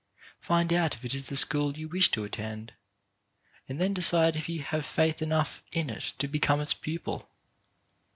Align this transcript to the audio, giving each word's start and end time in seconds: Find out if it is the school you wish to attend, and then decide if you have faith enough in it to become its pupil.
Find 0.39 0.73
out 0.73 0.95
if 0.95 1.05
it 1.05 1.13
is 1.13 1.27
the 1.27 1.35
school 1.35 1.77
you 1.77 1.87
wish 1.87 2.09
to 2.09 2.23
attend, 2.23 2.73
and 3.69 3.79
then 3.79 3.93
decide 3.93 4.35
if 4.35 4.49
you 4.49 4.63
have 4.63 4.83
faith 4.83 5.21
enough 5.21 5.61
in 5.71 5.91
it 5.91 6.13
to 6.17 6.27
become 6.27 6.59
its 6.59 6.73
pupil. 6.73 7.29